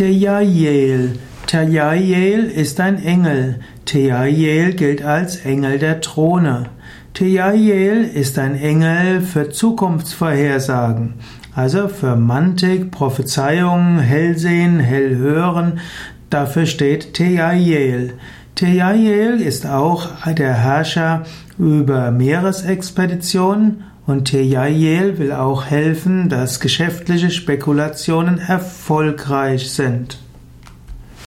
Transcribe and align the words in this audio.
Tejael. 0.00 1.18
Tejael 1.46 2.44
ist 2.46 2.80
ein 2.80 3.04
Engel. 3.04 3.56
Tejael 3.84 4.72
gilt 4.72 5.04
als 5.04 5.44
Engel 5.44 5.78
der 5.78 6.00
Throne. 6.00 6.70
Tejael 7.12 8.04
ist 8.04 8.38
ein 8.38 8.54
Engel 8.54 9.20
für 9.20 9.50
Zukunftsvorhersagen, 9.50 11.16
also 11.54 11.88
für 11.88 12.16
Mantik, 12.16 12.90
Prophezeiungen, 12.90 13.98
Hellsehen, 13.98 14.80
Hellhören. 14.80 15.80
Dafür 16.30 16.64
steht 16.64 17.12
Tejael. 17.12 18.14
Tejael 18.54 19.42
ist 19.42 19.66
auch 19.66 20.08
der 20.32 20.54
Herrscher 20.54 21.24
über 21.58 22.10
Meeresexpeditionen 22.10 23.84
und 24.10 24.24
Tejael 24.24 25.18
will 25.18 25.32
auch 25.32 25.64
helfen, 25.64 26.28
dass 26.28 26.60
geschäftliche 26.60 27.30
Spekulationen 27.30 28.38
erfolgreich 28.38 29.70
sind. 29.70 30.18